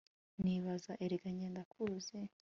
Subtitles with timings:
[0.43, 2.17] nibaza erega jye ndakuzi